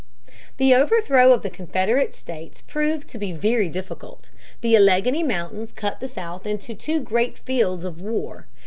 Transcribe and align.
The 0.57 0.73
overthrow 0.73 1.31
of 1.31 1.43
the 1.43 1.51
Confederate 1.51 2.15
states 2.15 2.61
proved 2.61 3.07
to 3.09 3.19
be 3.19 3.33
very 3.33 3.69
difficult. 3.69 4.31
The 4.61 4.75
Alleghany 4.75 5.21
Mountains 5.21 5.71
cut 5.71 5.99
the 5.99 6.07
South 6.07 6.47
into 6.47 6.73
two 6.73 6.99
great 7.01 7.37
fields 7.37 7.83
of 7.83 8.01
war. 8.01 8.47